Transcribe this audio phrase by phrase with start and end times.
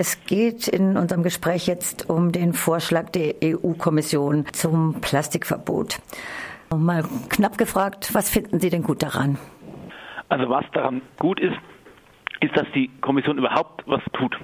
[0.00, 5.98] Es geht in unserem Gespräch jetzt um den Vorschlag der EU-Kommission zum Plastikverbot.
[6.74, 9.36] Mal knapp gefragt, was finden Sie denn gut daran?
[10.30, 11.58] Also was daran gut ist,
[12.40, 14.34] ist, dass die Kommission überhaupt was tut.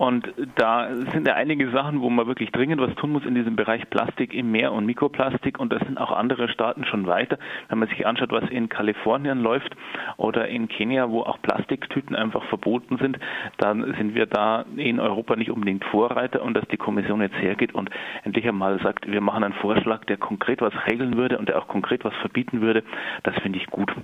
[0.00, 3.54] Und da sind ja einige Sachen, wo man wirklich dringend was tun muss in diesem
[3.54, 5.60] Bereich Plastik im Meer und Mikroplastik.
[5.60, 7.38] Und da sind auch andere Staaten schon weiter.
[7.68, 9.76] Wenn man sich anschaut, was in Kalifornien läuft
[10.16, 13.18] oder in Kenia, wo auch Plastiktüten einfach verboten sind,
[13.58, 16.40] dann sind wir da in Europa nicht unbedingt Vorreiter.
[16.40, 17.90] Und dass die Kommission jetzt hergeht und
[18.24, 21.68] endlich einmal sagt, wir machen einen Vorschlag, der konkret was regeln würde und der auch
[21.68, 22.84] konkret was verbieten würde,
[23.24, 23.94] das finde ich gut.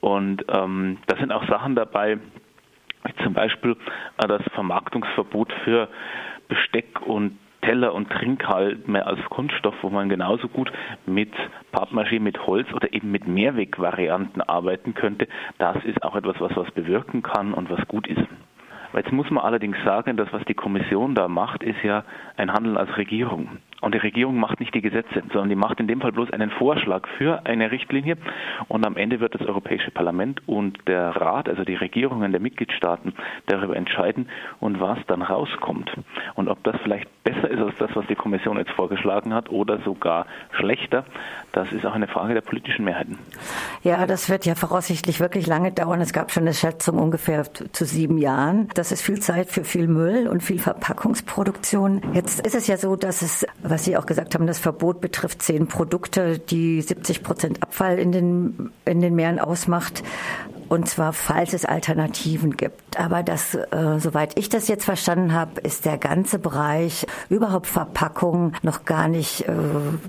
[0.00, 2.18] Und ähm, da sind auch Sachen dabei,
[3.22, 3.76] zum Beispiel
[4.18, 5.88] äh, das Vermarktungsverbot für
[6.48, 10.72] Besteck und Teller und Trinkhalme als Kunststoff, wo man genauso gut
[11.06, 11.32] mit
[11.72, 15.28] Pappmaché, mit Holz oder eben mit Mehrwegvarianten arbeiten könnte.
[15.58, 18.26] Das ist auch etwas, was was bewirken kann und was gut ist.
[18.94, 22.04] Jetzt muss man allerdings sagen, dass was die Kommission da macht, ist ja
[22.36, 23.58] ein Handeln als Regierung.
[23.82, 26.50] Und die Regierung macht nicht die Gesetze, sondern die macht in dem Fall bloß einen
[26.50, 28.16] Vorschlag für eine Richtlinie.
[28.68, 33.12] Und am Ende wird das Europäische Parlament und der Rat, also die Regierungen der Mitgliedstaaten,
[33.46, 34.28] darüber entscheiden
[34.60, 35.90] und was dann rauskommt.
[36.34, 39.78] Und ob das vielleicht besser ist als das, was die Kommission jetzt vorgeschlagen hat oder
[39.80, 41.04] sogar schlechter,
[41.50, 43.18] das ist auch eine Frage der politischen Mehrheiten.
[43.82, 46.00] Ja, das wird ja voraussichtlich wirklich lange dauern.
[46.00, 48.68] Es gab schon eine Schätzung ungefähr zu sieben Jahren.
[48.74, 52.00] Das ist viel Zeit für viel Müll und viel Verpackungsproduktion.
[52.14, 55.42] Jetzt ist es ja so, dass es was Sie auch gesagt haben, das Verbot betrifft
[55.42, 60.02] zehn Produkte, die 70 Prozent Abfall in den, in den Meeren ausmacht.
[60.68, 63.00] Und zwar, falls es Alternativen gibt.
[63.00, 68.52] Aber das, äh, soweit ich das jetzt verstanden habe, ist der ganze Bereich überhaupt Verpackung
[68.62, 69.52] noch gar nicht äh,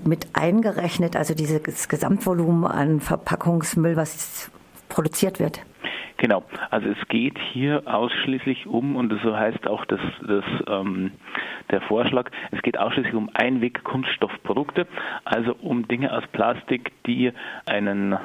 [0.04, 1.16] mit eingerechnet.
[1.16, 4.50] Also dieses Gesamtvolumen an Verpackungsmüll, was
[4.90, 5.60] produziert wird.
[6.24, 11.12] Genau, also es geht hier ausschließlich um, und so heißt auch das, das, ähm,
[11.70, 14.86] der Vorschlag, es geht ausschließlich um Einweg-Kunststoffprodukte,
[15.26, 17.30] also um Dinge aus Plastik, die
[17.66, 18.18] einen äh,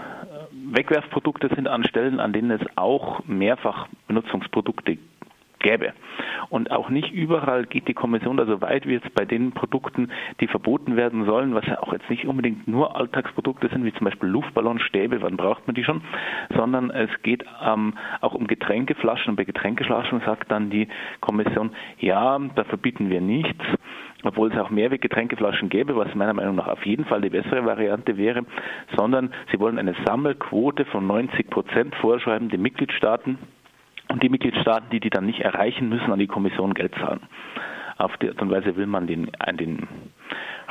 [0.72, 4.98] Wegwerfprodukte sind an Stellen, an denen es auch mehrfach Benutzungsprodukte
[5.60, 5.94] gäbe.
[6.50, 10.12] Und auch nicht überall geht die Kommission da so weit wie jetzt bei den Produkten,
[10.40, 14.06] die verboten werden sollen, was ja auch jetzt nicht unbedingt nur Alltagsprodukte sind, wie zum
[14.06, 16.02] Beispiel Luftballonstäbe, wann braucht man die schon,
[16.56, 19.32] sondern es geht ähm, auch um Getränkeflaschen.
[19.32, 20.88] Und bei Getränkeflaschen sagt dann die
[21.20, 23.64] Kommission, ja, da verbieten wir nichts,
[24.24, 28.18] obwohl es auch Mehrweggetränkeflaschen gäbe, was meiner Meinung nach auf jeden Fall die bessere Variante
[28.18, 28.44] wäre,
[28.98, 33.38] sondern sie wollen eine Sammelquote von 90 Prozent vorschreiben, den Mitgliedstaaten
[34.10, 37.22] und die Mitgliedstaaten, die die dann nicht erreichen, müssen an die Kommission Geld zahlen.
[37.98, 39.88] Auf die Art und Weise will man den, den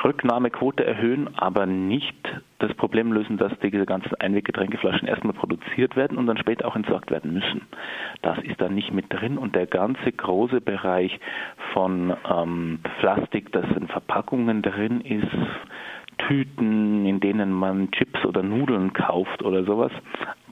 [0.03, 2.15] Rücknahmequote erhöhen, aber nicht
[2.57, 7.11] das Problem lösen, dass diese ganzen Einweggetränkeflaschen erstmal produziert werden und dann später auch entsorgt
[7.11, 7.61] werden müssen.
[8.23, 11.19] Das ist da nicht mit drin und der ganze große Bereich
[11.73, 15.27] von ähm, Plastik, das in Verpackungen drin ist,
[16.27, 19.91] Tüten, in denen man Chips oder Nudeln kauft oder sowas,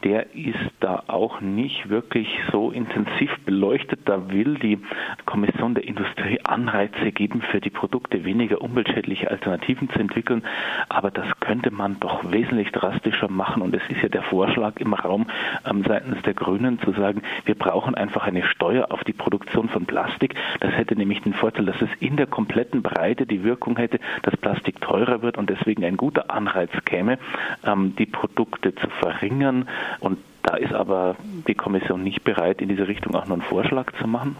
[0.04, 4.02] der ist da auch nicht wirklich so intensiv beleuchtet.
[4.06, 4.80] Da will die
[5.26, 10.44] Kommission der Industrie Anreize geben, für die Produkte weniger umweltschädliche Alternativen zu entwickeln.
[10.90, 13.62] Aber das könnte man doch wesentlich drastischer machen.
[13.62, 15.28] Und es ist ja der Vorschlag im Raum
[15.70, 19.86] ähm, seitens der Grünen zu sagen, wir brauchen einfach eine Steuer auf die Produktion von
[19.86, 20.36] Plastik.
[20.60, 24.38] Das hätte nämlich den Vorteil, dass es in der kompletten Breite die Wirkung hätte, dass
[24.38, 27.18] Plastik teurer wird und deswegen ein guter Anreiz käme,
[27.64, 29.68] ähm, die Produkte zu verringern
[30.00, 31.16] und da ist aber
[31.48, 34.38] die Kommission nicht bereit, in diese Richtung auch noch einen Vorschlag zu machen.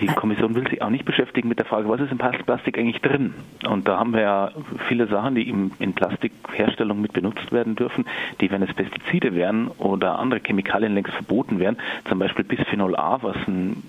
[0.00, 3.00] Die Kommission will sich auch nicht beschäftigen mit der Frage, was ist in Plastik eigentlich
[3.00, 3.34] drin?
[3.66, 4.50] Und da haben wir ja
[4.86, 8.06] viele Sachen, die in Plastikherstellung mit benutzt werden dürfen,
[8.40, 11.78] die, wenn es Pestizide wären oder andere Chemikalien längst verboten wären,
[12.08, 13.82] zum Beispiel Bisphenol A, was ein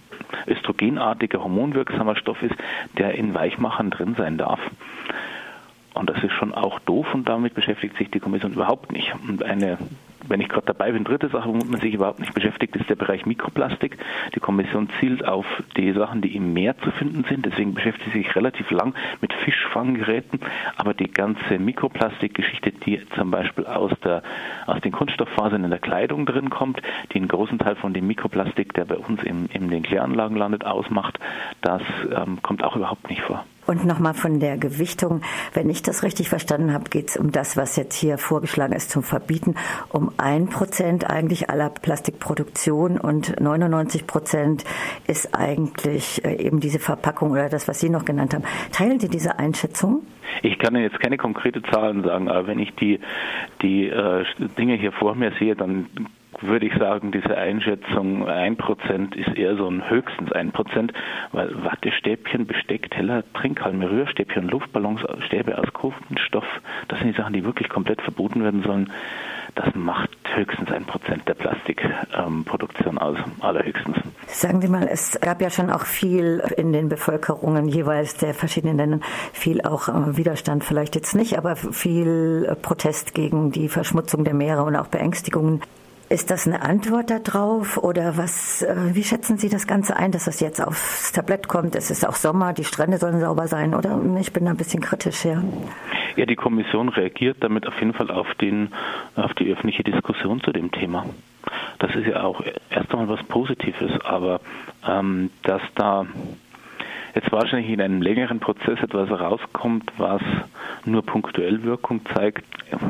[0.48, 2.56] östrogenartiger, hormonwirksamer Stoff ist,
[2.98, 4.60] der in Weichmachern drin sein darf.
[5.94, 9.14] Und das ist schon auch doof und damit beschäftigt sich die Kommission überhaupt nicht.
[9.28, 9.78] Und eine
[10.30, 12.96] wenn ich gerade dabei bin, dritte Sache, womit man sich überhaupt nicht beschäftigt, ist der
[12.96, 13.98] Bereich Mikroplastik.
[14.36, 15.46] Die Kommission zielt auf
[15.76, 17.46] die Sachen, die im Meer zu finden sind.
[17.46, 20.40] Deswegen beschäftigt sie sich relativ lang mit Fischfanggeräten.
[20.78, 24.24] Aber die ganze Mikroplastikgeschichte, die zum Beispiel aus, der,
[24.68, 28.74] aus den Kunststofffasern in der Kleidung drin kommt, die einen großen Teil von dem Mikroplastik,
[28.74, 31.20] der bei uns in, in den Kläranlagen landet, ausmacht,
[31.62, 31.82] das
[32.16, 33.44] ähm, kommt auch überhaupt nicht vor.
[33.70, 35.22] Und nochmal von der Gewichtung,
[35.54, 38.90] wenn ich das richtig verstanden habe, geht es um das, was jetzt hier vorgeschlagen ist
[38.90, 39.54] zum Verbieten,
[39.90, 44.64] um ein Prozent eigentlich aller Plastikproduktion und 99 Prozent
[45.08, 48.44] ist eigentlich äh, eben diese Verpackung oder das, was Sie noch genannt haben.
[48.72, 50.04] Teilen Sie diese Einschätzung?
[50.44, 53.00] Ich kann Ihnen jetzt keine konkrete Zahlen sagen, aber wenn ich die,
[53.62, 54.26] die äh,
[54.58, 55.88] Dinge hier vor mir sehe, dann
[56.42, 60.92] würde ich sagen, diese Einschätzung 1% ist eher so ein höchstens 1%,
[61.32, 66.46] weil Wattestäbchen, Besteck, Teller, Trinkhalme, Rührstäbchen, Luftballons, Stäbe aus Kunststoff,
[66.88, 68.92] das sind die Sachen, die wirklich komplett verboten werden sollen.
[69.56, 73.98] Das macht höchstens ein Prozent der Plastikproduktion ähm, aus, allerhöchstens.
[74.28, 78.78] Sagen Sie mal, es gab ja schon auch viel in den Bevölkerungen jeweils der verschiedenen
[78.78, 79.00] Länder,
[79.34, 84.34] viel auch äh, Widerstand, vielleicht jetzt nicht, aber viel äh, Protest gegen die Verschmutzung der
[84.34, 85.62] Meere und auch Beängstigungen.
[86.10, 90.26] Ist das eine Antwort darauf oder was, äh, wie schätzen Sie das Ganze ein, dass
[90.26, 91.76] das jetzt aufs Tablett kommt?
[91.76, 94.00] Es ist auch Sommer, die Strände sollen sauber sein, oder?
[94.20, 95.44] Ich bin da ein bisschen kritisch, ja.
[96.16, 98.70] Ja, die Kommission reagiert damit auf jeden Fall auf, den,
[99.16, 101.06] auf die öffentliche Diskussion zu dem Thema.
[101.80, 104.42] Das ist ja auch erst einmal was Positives, aber
[104.88, 106.06] ähm, dass da
[107.16, 110.22] jetzt wahrscheinlich in einem längeren Prozess etwas rauskommt, was
[110.86, 112.44] nur punktuell Wirkung zeigt,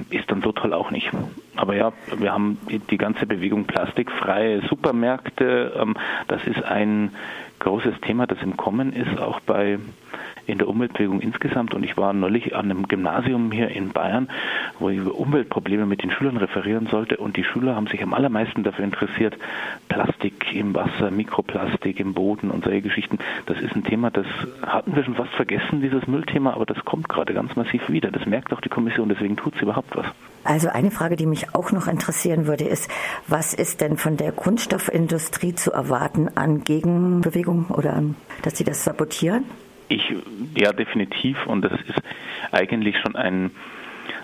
[0.10, 1.10] ist dann so toll auch nicht.
[1.56, 2.58] Aber ja, wir haben
[2.90, 5.74] die ganze Bewegung plastikfreie Supermärkte.
[5.80, 5.96] Ähm,
[6.28, 7.12] das ist ein
[7.60, 9.80] großes Thema, das im Kommen ist, auch bei
[10.50, 11.74] in der Umweltbewegung insgesamt.
[11.74, 14.30] Und ich war neulich an einem Gymnasium hier in Bayern,
[14.80, 17.18] wo ich über Umweltprobleme mit den Schülern referieren sollte.
[17.18, 19.38] Und die Schüler haben sich am allermeisten dafür interessiert,
[19.88, 23.20] Plastik im Wasser, Mikroplastik im Boden und solche Geschichten.
[23.46, 24.26] Das ist ein Thema, das
[24.62, 28.12] hatten wir schon fast vergessen, dieses Müllthema, aber das kommt gerade ganz massiv wieder.
[28.12, 30.06] Das merkt auch die Kommission, deswegen tut sie überhaupt was.
[30.44, 32.90] Also eine Frage, die mich auch noch interessieren würde, ist,
[33.28, 38.02] was ist denn von der Kunststoffindustrie zu erwarten an Gegenbewegung oder
[38.42, 39.44] dass sie das sabotieren?
[39.90, 40.14] Ich,
[40.56, 41.46] ja, definitiv.
[41.48, 42.02] Und das ist
[42.52, 43.52] eigentlich schon ein,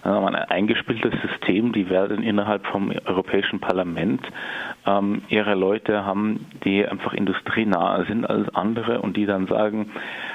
[0.03, 1.73] ein eingespieltes System.
[1.73, 4.21] Die werden innerhalb vom Europäischen Parlament
[4.85, 9.91] ähm, ihre Leute haben, die einfach industrienahe sind als andere und die dann sagen,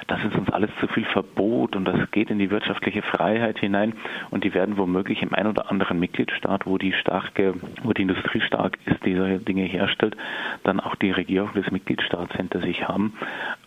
[0.09, 3.93] das ist uns alles zu viel Verbot und das geht in die wirtschaftliche Freiheit hinein
[4.31, 7.55] und die werden womöglich im ein oder anderen Mitgliedstaat, wo die starke,
[7.85, 10.17] wo die Industrie stark ist, diese Dinge herstellt,
[10.65, 13.15] dann auch die Regierung des Mitgliedstaats hinter sich haben.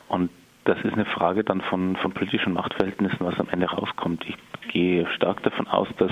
[0.10, 0.30] Und
[0.66, 4.26] das ist eine Frage dann von, von politischen Machtverhältnissen, was am Ende rauskommt.
[4.28, 4.38] Ich
[4.72, 6.12] gehe stark davon aus, dass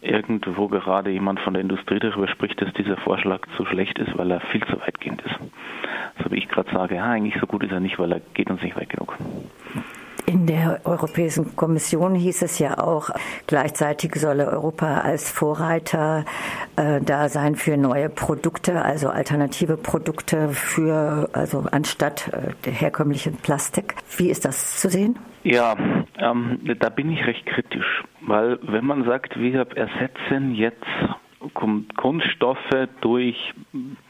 [0.00, 4.30] irgendwo gerade jemand von der Industrie darüber spricht, dass dieser Vorschlag zu schlecht ist, weil
[4.30, 5.38] er viel zu weitgehend ist.
[6.22, 8.50] So wie ich gerade sage, ja, eigentlich so gut ist er nicht, weil er geht
[8.50, 9.16] uns nicht weit genug.
[10.32, 13.10] In der Europäischen Kommission hieß es ja auch,
[13.46, 16.24] gleichzeitig solle Europa als Vorreiter
[16.76, 23.36] äh, da sein für neue Produkte, also alternative Produkte für, also anstatt äh, der herkömmlichen
[23.36, 23.94] Plastik.
[24.16, 25.18] Wie ist das zu sehen?
[25.44, 25.76] Ja,
[26.16, 30.86] ähm, da bin ich recht kritisch, weil wenn man sagt, wir ersetzen jetzt
[31.96, 33.36] Kunststoffe durch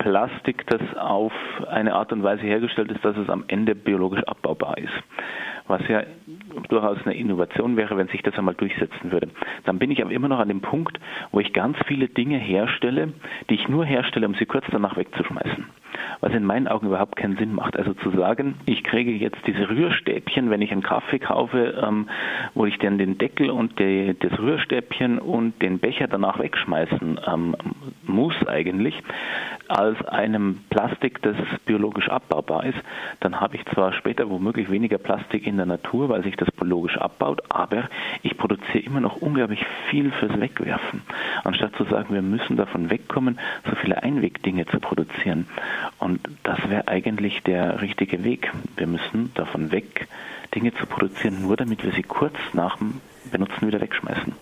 [0.03, 1.33] Plastik, das auf
[1.71, 4.93] eine Art und Weise hergestellt ist, dass es am Ende biologisch abbaubar ist
[5.69, 6.03] was ja
[6.69, 9.29] durchaus eine Innovation wäre, wenn sich das einmal durchsetzen würde.
[9.65, 10.99] Dann bin ich aber immer noch an dem Punkt,
[11.31, 13.13] wo ich ganz viele Dinge herstelle,
[13.49, 15.65] die ich nur herstelle, um sie kurz danach wegzuschmeißen
[16.23, 17.77] was in meinen Augen überhaupt keinen Sinn macht.
[17.77, 22.09] Also zu sagen, ich kriege jetzt diese Rührstäbchen, wenn ich einen Kaffee kaufe, ähm,
[22.55, 27.57] wo ich dann den Deckel und die, das Rührstäbchen und den Becher danach wegschmeißen ähm,
[28.07, 28.95] muss eigentlich,
[29.67, 31.37] als einem Plastik, das
[31.67, 32.79] biologisch abbaubar ist,
[33.21, 36.99] dann habe ich zwar später womöglich weniger Plastik in der Natur, weil sich das biologisch
[36.99, 37.89] abbaut, aber
[38.23, 41.03] ich produziere immer noch unglaublich viel fürs Wegwerfen.
[41.43, 45.47] Anstatt zu sagen, wir müssen davon wegkommen, so viele Einwegdinge zu produzieren.
[46.03, 48.51] Und das wäre eigentlich der richtige Weg.
[48.77, 50.09] Wir müssen davon weg,
[50.53, 54.35] Dinge zu produzieren, nur damit wir sie kurz nach dem Benutzen wieder wegschmeißen.